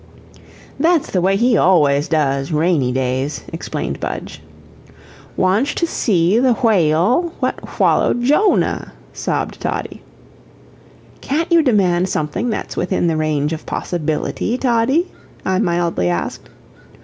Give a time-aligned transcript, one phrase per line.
[0.79, 4.41] "That's the way he ALWAYS does, rainy days," explained Budge.
[5.37, 10.01] "Wantsh to see the whay al what fwollowed Djonah," sobbed Toddie.
[11.21, 15.05] "Can't you demand something that's within the range of possibility, Toddie?"
[15.45, 16.49] I mildly asked.